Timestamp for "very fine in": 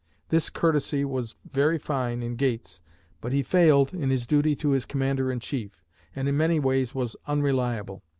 1.47-2.35